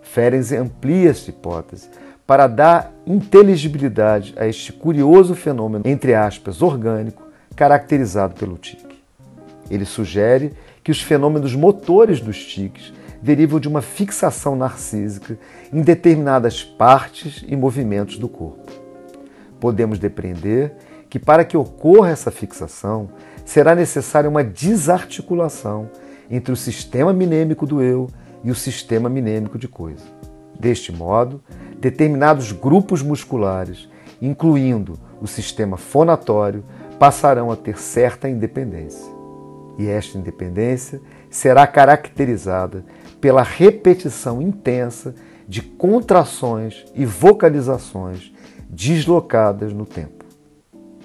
Ferenczi 0.03 0.57
amplia 0.57 1.11
esta 1.11 1.31
hipótese 1.31 1.89
para 2.27 2.47
dar 2.47 2.93
inteligibilidade 3.07 4.35
a 4.37 4.47
este 4.47 4.73
curioso 4.73 5.35
fenômeno, 5.35 5.85
entre 5.87 6.15
aspas, 6.15 6.63
orgânico, 6.63 7.27
caracterizado 7.57 8.35
pelo 8.35 8.57
tique. 8.57 9.03
Ele 9.71 9.85
sugere 9.85 10.53
que 10.85 10.93
os 10.93 11.03
fenômenos 11.03 11.55
motores 11.55 12.21
dos 12.21 12.45
tiques 12.45 12.93
derivam 13.21 13.59
de 13.59 13.67
uma 13.67 13.83
fixação 13.83 14.55
narcísica 14.55 15.39
em 15.73 15.83
determinadas 15.83 16.63
partes 16.63 17.45
e 17.47 17.57
movimentos 17.57 18.19
do 18.19 18.29
corpo. 18.29 18.71
Podemos 19.59 19.99
depreender 19.99 20.75
que 21.09 21.19
para 21.19 21.45
que 21.45 21.57
ocorra 21.57 22.11
essa 22.11 22.31
fixação, 22.31 23.09
será 23.45 23.75
necessária 23.75 24.29
uma 24.29 24.45
desarticulação 24.45 25.91
entre 26.31 26.53
o 26.53 26.57
sistema 26.57 27.13
minêmico 27.13 27.67
do 27.67 27.83
eu 27.83 28.09
e 28.45 28.51
o 28.51 28.55
sistema 28.55 29.09
minêmico 29.09 29.59
de 29.59 29.67
coisa. 29.69 30.05
Deste 30.59 30.93
modo, 30.93 31.43
determinados 31.79 32.53
grupos 32.53 33.03
musculares, 33.03 33.89
incluindo 34.21 34.99
o 35.21 35.27
sistema 35.27 35.77
fonatório, 35.77 36.65
passarão 36.99 37.51
a 37.51 37.57
ter 37.57 37.79
certa 37.79 38.29
independência 38.29 39.19
e 39.79 39.89
esta 39.89 40.19
independência 40.19 41.01
será 41.31 41.67
caracterizada 41.67 42.85
pela 43.21 43.43
repetição 43.43 44.43
intensa 44.43 45.15
de 45.47 45.63
contrações 45.63 46.85
e 46.95 47.07
vocalizações 47.07 48.33
deslocadas 48.69 49.73
no 49.73 49.87
tempo. 49.87 50.18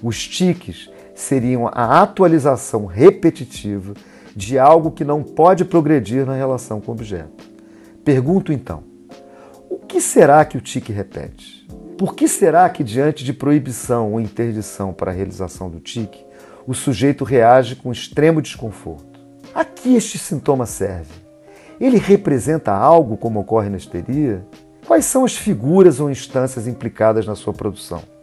Os 0.04 0.28
tiques 0.28 0.90
seriam 1.14 1.66
a 1.66 2.02
atualização 2.02 2.84
repetitiva 2.84 3.94
de 4.36 4.58
algo 4.58 4.90
que 4.90 5.02
não 5.02 5.22
pode 5.22 5.64
progredir 5.64 6.26
na 6.26 6.34
relação 6.34 6.78
com 6.78 6.92
o 6.92 6.94
objeto. 6.94 7.50
Pergunto 8.04 8.52
então: 8.52 8.84
o 9.70 9.78
que 9.78 10.02
será 10.02 10.44
que 10.44 10.58
o 10.58 10.60
tique 10.60 10.92
repete? 10.92 11.66
Por 11.96 12.14
que 12.14 12.28
será 12.28 12.68
que, 12.68 12.84
diante 12.84 13.24
de 13.24 13.32
proibição 13.32 14.12
ou 14.12 14.20
interdição 14.20 14.92
para 14.92 15.10
a 15.10 15.14
realização 15.14 15.70
do 15.70 15.80
tique, 15.80 16.22
o 16.66 16.74
sujeito 16.74 17.24
reage 17.24 17.74
com 17.74 17.90
extremo 17.90 18.42
desconforto. 18.42 19.18
A 19.54 19.64
que 19.64 19.96
este 19.96 20.18
sintoma 20.18 20.66
serve? 20.66 21.14
Ele 21.80 21.96
representa 21.96 22.72
algo 22.72 23.16
como 23.16 23.40
ocorre 23.40 23.70
na 23.70 23.78
histeria? 23.78 24.46
Quais 24.86 25.06
são 25.06 25.24
as 25.24 25.34
figuras 25.34 25.98
ou 25.98 26.10
instâncias 26.10 26.66
implicadas 26.68 27.26
na 27.26 27.34
sua 27.34 27.54
produção? 27.54 28.13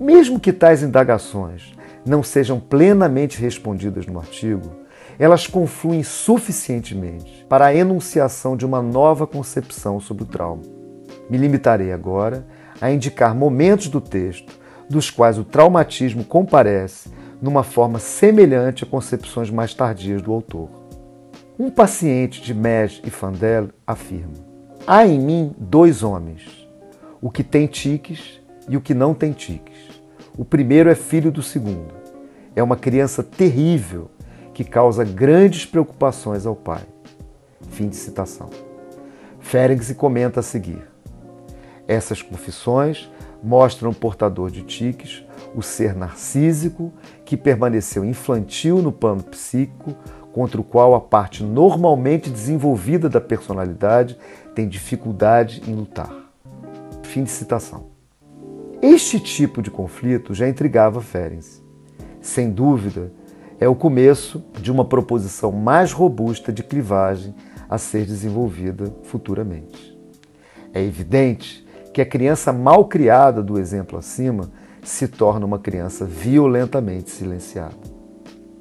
Mesmo 0.00 0.40
que 0.40 0.52
tais 0.52 0.82
indagações 0.82 1.74
não 2.04 2.22
sejam 2.22 2.58
plenamente 2.58 3.40
respondidas 3.40 4.06
no 4.06 4.18
artigo, 4.18 4.82
elas 5.18 5.46
confluem 5.46 6.02
suficientemente 6.02 7.46
para 7.48 7.66
a 7.66 7.74
enunciação 7.74 8.56
de 8.56 8.66
uma 8.66 8.82
nova 8.82 9.26
concepção 9.26 10.00
sobre 10.00 10.24
o 10.24 10.26
trauma. 10.26 10.62
Me 11.28 11.38
limitarei 11.38 11.92
agora 11.92 12.46
a 12.80 12.90
indicar 12.90 13.34
momentos 13.34 13.88
do 13.88 14.00
texto 14.00 14.58
dos 14.88 15.10
quais 15.10 15.38
o 15.38 15.44
traumatismo 15.44 16.24
comparece 16.24 17.10
numa 17.40 17.62
forma 17.62 17.98
semelhante 17.98 18.84
a 18.84 18.86
concepções 18.86 19.50
mais 19.50 19.74
tardias 19.74 20.20
do 20.22 20.32
autor. 20.32 20.68
Um 21.58 21.70
paciente 21.70 22.42
de 22.42 22.54
Mej 22.54 23.00
e 23.04 23.10
Fandel 23.10 23.68
afirma: 23.86 24.34
Há 24.86 25.06
em 25.06 25.18
mim 25.18 25.54
dois 25.58 26.02
homens, 26.02 26.68
o 27.20 27.30
que 27.30 27.44
tem 27.44 27.66
tiques 27.66 28.41
e 28.68 28.76
o 28.76 28.80
que 28.80 28.94
não 28.94 29.14
tem 29.14 29.32
tiques, 29.32 29.90
O 30.36 30.46
primeiro 30.46 30.88
é 30.88 30.94
filho 30.94 31.30
do 31.30 31.42
segundo. 31.42 31.92
É 32.56 32.62
uma 32.62 32.74
criança 32.74 33.22
terrível 33.22 34.10
que 34.54 34.64
causa 34.64 35.04
grandes 35.04 35.66
preocupações 35.66 36.46
ao 36.46 36.56
pai. 36.56 36.82
Fim 37.68 37.86
de 37.86 37.96
citação. 37.96 38.48
Ferenczi 39.38 39.94
comenta 39.94 40.40
a 40.40 40.42
seguir. 40.42 40.88
Essas 41.86 42.22
confissões 42.22 43.10
mostram 43.42 43.90
o 43.90 43.94
portador 43.94 44.50
de 44.50 44.62
tiques 44.62 45.22
o 45.54 45.62
ser 45.62 45.94
narcísico 45.94 46.92
que 47.24 47.36
permaneceu 47.36 48.04
infantil 48.04 48.78
no 48.78 48.92
plano 48.92 49.22
psíquico, 49.22 49.94
contra 50.32 50.60
o 50.60 50.64
qual 50.64 50.94
a 50.94 51.00
parte 51.00 51.42
normalmente 51.42 52.30
desenvolvida 52.30 53.08
da 53.08 53.20
personalidade 53.20 54.16
tem 54.54 54.66
dificuldade 54.66 55.62
em 55.66 55.74
lutar. 55.74 56.10
Fim 57.02 57.24
de 57.24 57.30
citação. 57.30 57.91
Este 58.82 59.20
tipo 59.20 59.62
de 59.62 59.70
conflito 59.70 60.34
já 60.34 60.48
intrigava 60.48 61.00
Ferenc. 61.00 61.46
Sem 62.20 62.50
dúvida, 62.50 63.12
é 63.60 63.68
o 63.68 63.76
começo 63.76 64.44
de 64.60 64.72
uma 64.72 64.84
proposição 64.84 65.52
mais 65.52 65.92
robusta 65.92 66.52
de 66.52 66.64
clivagem 66.64 67.32
a 67.70 67.78
ser 67.78 68.04
desenvolvida 68.04 68.92
futuramente. 69.04 69.96
É 70.74 70.82
evidente 70.82 71.64
que 71.94 72.00
a 72.00 72.06
criança 72.06 72.52
mal 72.52 72.86
criada 72.86 73.40
do 73.40 73.56
exemplo 73.56 73.96
acima 73.96 74.50
se 74.82 75.06
torna 75.06 75.46
uma 75.46 75.60
criança 75.60 76.04
violentamente 76.04 77.08
silenciada. 77.08 77.76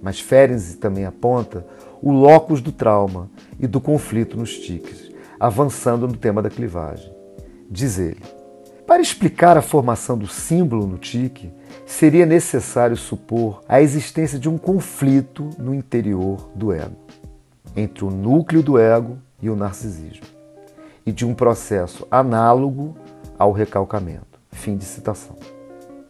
Mas 0.03 0.19
Ferenczi 0.19 0.77
também 0.77 1.03
aponta 1.03 1.65
o 1.99 2.11
locus 2.11 2.61
do 2.61 2.71
trauma 2.71 3.27
e 3.59 3.65
do 3.65 3.81
conflito 3.81 4.37
nos 4.37 4.55
tiques, 4.59 5.11
avançando 5.39 6.07
no 6.07 6.15
tema 6.15 6.43
da 6.43 6.49
clivagem. 6.51 7.11
Diz 7.67 7.97
ele: 7.97 8.21
Para 8.91 9.01
explicar 9.01 9.55
a 9.55 9.61
formação 9.61 10.17
do 10.17 10.27
símbolo 10.27 10.85
no 10.85 10.97
tique, 10.97 11.49
seria 11.85 12.25
necessário 12.25 12.97
supor 12.97 13.63
a 13.65 13.81
existência 13.81 14.37
de 14.37 14.49
um 14.49 14.57
conflito 14.57 15.49
no 15.57 15.73
interior 15.73 16.51
do 16.53 16.73
ego, 16.73 16.97
entre 17.73 18.03
o 18.03 18.11
núcleo 18.11 18.61
do 18.61 18.77
ego 18.77 19.17
e 19.41 19.49
o 19.49 19.55
narcisismo, 19.55 20.25
e 21.05 21.11
de 21.13 21.25
um 21.25 21.33
processo 21.33 22.05
análogo 22.11 22.93
ao 23.39 23.53
recalcamento. 23.53 24.41
Fim 24.51 24.75
de 24.75 24.83
citação. 24.83 25.37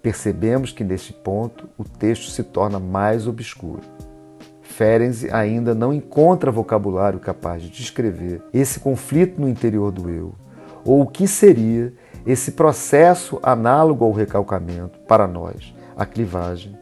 Percebemos 0.01 0.71
que 0.71 0.83
neste 0.83 1.13
ponto 1.13 1.69
o 1.77 1.83
texto 1.83 2.31
se 2.31 2.41
torna 2.41 2.79
mais 2.79 3.27
obscuro. 3.27 3.83
Ferenczi 4.63 5.29
ainda 5.31 5.75
não 5.75 5.93
encontra 5.93 6.50
vocabulário 6.50 7.19
capaz 7.19 7.61
de 7.61 7.69
descrever 7.69 8.41
esse 8.51 8.79
conflito 8.79 9.39
no 9.39 9.47
interior 9.47 9.91
do 9.91 10.09
eu, 10.09 10.33
ou 10.83 11.01
o 11.01 11.07
que 11.07 11.27
seria 11.27 11.93
esse 12.25 12.51
processo 12.51 13.39
análogo 13.41 14.05
ao 14.05 14.11
recalcamento 14.11 14.99
para 15.07 15.27
nós, 15.27 15.73
a 15.95 16.05
clivagem, 16.05 16.77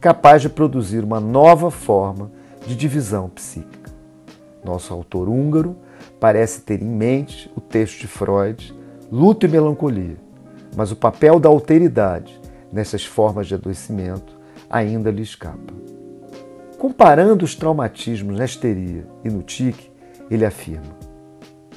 capaz 0.00 0.42
de 0.42 0.48
produzir 0.48 1.02
uma 1.02 1.20
nova 1.20 1.70
forma 1.70 2.30
de 2.66 2.76
divisão 2.76 3.28
psíquica. 3.28 3.90
Nosso 4.64 4.94
autor 4.94 5.28
húngaro 5.28 5.76
parece 6.20 6.60
ter 6.60 6.82
em 6.82 6.88
mente 6.88 7.50
o 7.56 7.60
texto 7.60 8.00
de 8.00 8.06
Freud 8.06 8.74
luto 9.10 9.46
e 9.46 9.48
melancolia, 9.48 10.16
mas 10.76 10.90
o 10.90 10.96
papel 10.96 11.38
da 11.38 11.48
alteridade 11.48 12.40
nessas 12.72 13.04
formas 13.04 13.46
de 13.46 13.54
adoecimento 13.54 14.38
ainda 14.68 15.10
lhe 15.10 15.22
escapa. 15.22 15.72
Comparando 16.78 17.44
os 17.44 17.54
traumatismos 17.54 18.36
na 18.36 18.44
histeria 18.44 19.06
e 19.24 19.30
no 19.30 19.42
tique, 19.42 19.90
ele 20.30 20.44
afirma: 20.44 20.96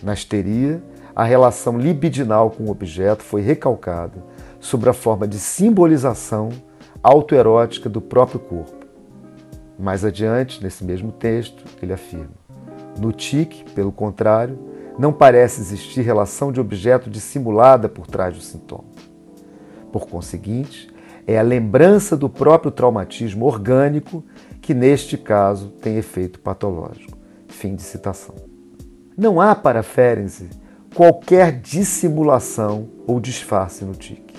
na 0.01 0.13
histeria, 0.13 0.81
a 1.17 1.23
relação 1.23 1.79
libidinal 1.79 2.51
com 2.51 2.65
o 2.65 2.69
objeto 2.69 3.23
foi 3.23 3.41
recalcada 3.41 4.23
sobre 4.59 4.87
a 4.87 4.93
forma 4.93 5.27
de 5.27 5.39
simbolização 5.39 6.49
autoerótica 7.01 7.89
do 7.89 7.99
próprio 7.99 8.39
corpo. 8.39 8.85
Mais 9.79 10.05
adiante, 10.05 10.63
nesse 10.63 10.85
mesmo 10.85 11.11
texto, 11.11 11.63
ele 11.81 11.91
afirma: 11.91 12.35
no 12.99 13.11
tique, 13.11 13.63
pelo 13.71 13.91
contrário, 13.91 14.59
não 14.99 15.11
parece 15.11 15.59
existir 15.59 16.01
relação 16.01 16.51
de 16.51 16.61
objeto 16.61 17.09
dissimulada 17.09 17.89
por 17.89 18.05
trás 18.05 18.35
do 18.35 18.41
sintoma. 18.41 18.85
Por 19.91 20.07
conseguinte, 20.07 20.87
é 21.25 21.39
a 21.39 21.41
lembrança 21.41 22.15
do 22.15 22.29
próprio 22.29 22.69
traumatismo 22.69 23.47
orgânico 23.47 24.23
que, 24.61 24.71
neste 24.71 25.17
caso, 25.17 25.69
tem 25.81 25.97
efeito 25.97 26.39
patológico. 26.39 27.17
Fim 27.47 27.75
de 27.75 27.81
citação. 27.81 28.35
Não 29.17 29.41
há 29.41 29.55
para 29.55 29.81
Ferenczi 29.81 30.47
qualquer 30.97 31.51
dissimulação 31.51 32.89
ou 33.05 33.19
disfarce 33.19 33.85
no 33.85 33.93
tique. 33.93 34.35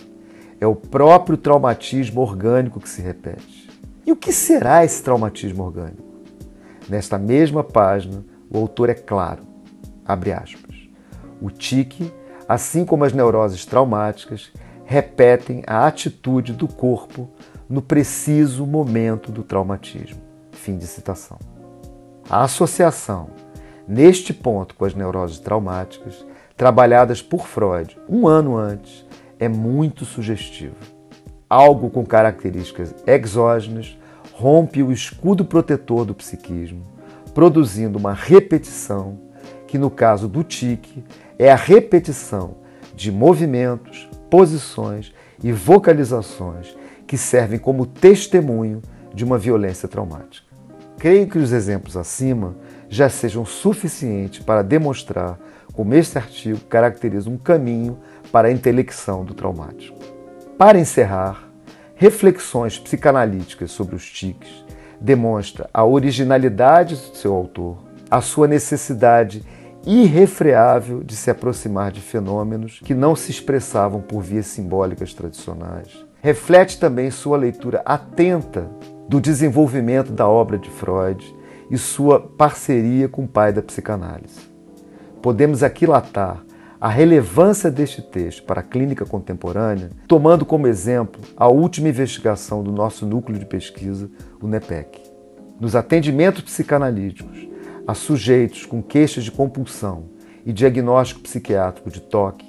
É 0.61 0.67
o 0.67 0.75
próprio 0.75 1.37
traumatismo 1.37 2.21
orgânico 2.21 2.81
que 2.81 2.89
se 2.89 3.01
repete. 3.01 3.71
E 4.05 4.11
o 4.11 4.17
que 4.17 4.33
será 4.33 4.85
esse 4.85 5.01
traumatismo 5.01 5.63
orgânico? 5.63 6.03
Nesta 6.89 7.17
mesma 7.17 7.63
página, 7.63 8.25
o 8.51 8.59
autor 8.59 8.91
é 8.91 8.95
claro 8.95 9.47
abre 10.05 10.33
aspas. 10.33 10.75
O 11.41 11.49
tique, 11.49 12.13
assim 12.49 12.85
como 12.85 13.05
as 13.05 13.13
neuroses 13.13 13.65
traumáticas, 13.65 14.51
repetem 14.85 15.63
a 15.65 15.87
atitude 15.87 16.55
do 16.55 16.67
corpo 16.67 17.31
no 17.69 17.81
preciso 17.81 18.67
momento 18.67 19.31
do 19.31 19.45
traumatismo. 19.45 20.21
Fim 20.51 20.77
de 20.77 20.89
citação. 20.89 21.39
A 22.29 22.43
associação, 22.43 23.31
neste 23.87 24.35
ponto 24.35 24.75
com 24.75 24.85
as 24.85 24.95
neuroses 24.95 25.39
traumáticas, 25.39 26.27
trabalhadas 26.59 27.23
por 27.23 27.47
Freud 27.47 27.97
um 28.09 28.27
ano 28.27 28.57
antes, 28.57 29.07
é 29.39 29.49
muito 29.49 30.05
sugestiva. 30.05 30.75
Algo 31.49 31.89
com 31.89 32.05
características 32.05 32.93
exógenas 33.07 33.97
rompe 34.33 34.83
o 34.83 34.91
escudo 34.91 35.45
protetor 35.45 36.05
do 36.05 36.15
psiquismo, 36.15 36.83
produzindo 37.33 37.97
uma 37.97 38.13
repetição 38.13 39.21
que 39.69 39.79
no 39.79 39.89
caso 39.89 40.27
do 40.27 40.43
tique 40.43 41.05
é 41.39 41.53
a 41.53 41.57
repetição 41.57 42.57
de 42.93 43.13
movimentos, 43.13 44.09
posições 44.29 45.15
e 45.43 45.53
vocalizações 45.53 46.77
que 47.07 47.17
servem 47.17 47.59
como 47.59 47.87
testemunho 47.87 48.83
de 49.15 49.25
uma 49.25 49.39
violência 49.39 49.89
traumática. 49.89 50.49
Creio 50.99 51.29
que 51.29 51.39
os 51.39 51.53
exemplos 51.53 51.97
acima 51.97 52.57
já 52.89 53.09
sejam 53.09 53.45
suficientes 53.45 54.45
para 54.45 54.63
demonstrar 54.63 55.39
como 55.79 55.95
este 55.95 56.19
artigo 56.19 56.59
caracteriza 56.69 57.31
um 57.31 57.39
caminho 57.39 58.01
para 58.33 58.49
a 58.49 58.51
intelecção 58.51 59.25
do 59.25 59.33
traumático. 59.33 59.97
Para 60.59 60.77
encerrar, 60.77 61.49
Reflexões 61.95 62.79
psicanalíticas 62.79 63.71
sobre 63.73 63.95
os 63.95 64.09
tiques 64.09 64.65
demonstra 65.01 65.71
a 65.73 65.85
originalidade 65.85 66.97
do 66.97 67.17
seu 67.17 67.33
autor, 67.33 67.79
a 68.11 68.21
sua 68.21 68.49
necessidade 68.49 69.45
irrefreável 69.87 71.03
de 71.03 71.15
se 71.15 71.31
aproximar 71.31 71.93
de 71.93 72.01
fenômenos 72.01 72.81
que 72.85 72.95
não 72.95 73.15
se 73.15 73.31
expressavam 73.31 74.01
por 74.01 74.21
vias 74.21 74.47
simbólicas 74.47 75.15
tradicionais. 75.15 76.05
Reflete 76.21 76.79
também 76.79 77.11
sua 77.11 77.37
leitura 77.37 77.83
atenta 77.85 78.69
do 79.09 79.21
desenvolvimento 79.21 80.11
da 80.11 80.29
obra 80.29 80.59
de 80.59 80.71
Freud 80.71 81.35
e 81.71 81.79
sua 81.79 82.21
parceria 82.21 83.09
com 83.09 83.25
o 83.25 83.29
pai 83.29 83.53
da 83.53 83.63
psicanálise. 83.63 84.58
Podemos 85.23 85.63
aquilatar 85.63 86.45
a 86.81 86.89
relevância 86.89 87.71
deste 87.71 88.01
texto 88.01 88.45
para 88.45 88.61
a 88.61 88.63
clínica 88.63 89.05
contemporânea, 89.05 89.91
tomando 90.07 90.47
como 90.47 90.69
exemplo 90.69 91.21
a 91.37 91.49
última 91.49 91.89
investigação 91.89 92.63
do 92.63 92.71
nosso 92.71 93.05
núcleo 93.05 93.39
de 93.39 93.45
pesquisa, 93.45 94.09
o 94.41 94.47
NEPEC. 94.47 95.01
Nos 95.61 95.75
atendimentos 95.75 96.43
psicanalíticos, 96.43 97.49
a 97.85 97.95
sujeitos 97.95 98.65
com 98.65 98.81
queixas 98.81 99.25
de 99.25 99.33
compulsão 99.33 100.05
e 100.47 100.53
diagnóstico 100.53 101.21
psiquiátrico 101.21 101.91
de 101.91 102.01
toque, 102.01 102.47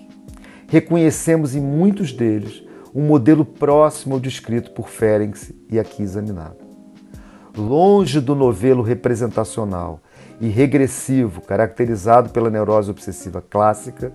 reconhecemos 0.67 1.55
em 1.55 1.62
muitos 1.62 2.13
deles 2.13 2.63
um 2.93 3.01
modelo 3.01 3.43
próximo 3.43 4.13
ao 4.13 4.19
descrito 4.19 4.71
por 4.71 4.89
Ferenczi 4.89 5.55
e 5.71 5.79
aqui 5.79 6.03
examinado. 6.03 6.58
Longe 7.58 8.19
do 8.21 8.36
novelo 8.36 8.84
representacional 8.84 10.01
e 10.39 10.47
regressivo 10.47 11.41
caracterizado 11.41 12.30
pela 12.30 12.49
neurose 12.49 12.89
obsessiva 12.89 13.41
clássica, 13.41 14.12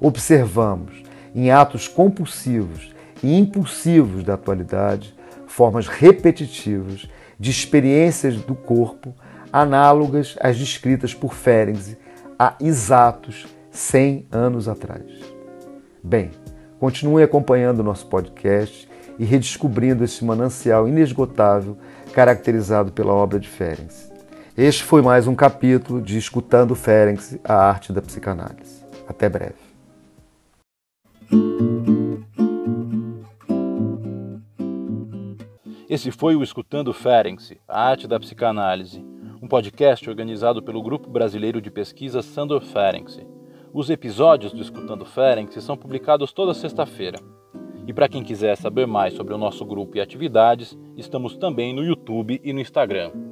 observamos 0.00 1.02
em 1.34 1.50
atos 1.50 1.88
compulsivos 1.88 2.92
e 3.22 3.38
impulsivos 3.38 4.22
da 4.22 4.34
atualidade 4.34 5.14
formas 5.46 5.86
repetitivas 5.86 7.08
de 7.38 7.50
experiências 7.50 8.36
do 8.36 8.54
corpo 8.54 9.14
análogas 9.52 10.36
às 10.40 10.56
descritas 10.56 11.14
por 11.14 11.34
Ferenczi 11.34 11.98
há 12.38 12.54
exatos 12.60 13.46
100 13.70 14.26
anos 14.32 14.68
atrás. 14.68 15.04
Bem, 16.02 16.30
continue 16.78 17.22
acompanhando 17.22 17.80
o 17.80 17.84
nosso 17.84 18.06
podcast 18.06 18.88
e 19.18 19.24
redescobrindo 19.24 20.04
esse 20.04 20.24
manancial 20.24 20.88
inesgotável 20.88 21.76
caracterizado 22.12 22.92
pela 22.92 23.12
obra 23.12 23.38
de 23.38 23.48
Ferenczi. 23.48 24.11
Este 24.56 24.84
foi 24.84 25.00
mais 25.00 25.26
um 25.26 25.34
capítulo 25.34 26.02
de 26.02 26.18
Escutando 26.18 26.74
Ferenczi, 26.74 27.40
a 27.42 27.54
arte 27.54 27.90
da 27.90 28.02
psicanálise. 28.02 28.84
Até 29.08 29.26
breve. 29.26 29.54
Esse 35.88 36.10
foi 36.10 36.36
o 36.36 36.42
Escutando 36.42 36.92
Ferenc, 36.92 37.58
a 37.66 37.88
arte 37.88 38.06
da 38.06 38.20
psicanálise, 38.20 39.02
um 39.40 39.48
podcast 39.48 40.08
organizado 40.08 40.62
pelo 40.62 40.82
Grupo 40.82 41.08
Brasileiro 41.08 41.58
de 41.58 41.70
Pesquisa 41.70 42.20
Sandor 42.20 42.60
Ferenc. 42.60 43.26
Os 43.72 43.88
episódios 43.88 44.52
do 44.52 44.60
Escutando 44.60 45.06
Ferenc 45.06 45.58
são 45.62 45.78
publicados 45.78 46.30
toda 46.30 46.52
sexta-feira. 46.52 47.18
E 47.86 47.92
para 47.94 48.08
quem 48.08 48.22
quiser 48.22 48.54
saber 48.58 48.86
mais 48.86 49.14
sobre 49.14 49.32
o 49.32 49.38
nosso 49.38 49.64
grupo 49.64 49.96
e 49.96 50.00
atividades, 50.00 50.78
estamos 50.94 51.38
também 51.38 51.74
no 51.74 51.82
YouTube 51.82 52.38
e 52.44 52.52
no 52.52 52.60
Instagram. 52.60 53.31